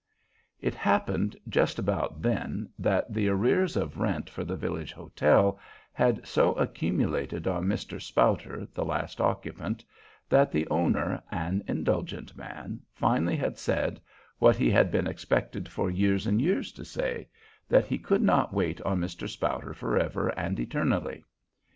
[0.59, 5.59] It happened just about then that the arrears of rent for the village hotel
[5.93, 8.01] had so accumulated on Mr.
[8.01, 9.85] Spouter, the last occupant,
[10.27, 14.01] that the owner, an indulgent man, finally had said,
[14.39, 17.27] what he had been expected for years and years to say,
[17.69, 19.29] that he could not wait on Mr.
[19.29, 21.23] Spouter forever and eternally.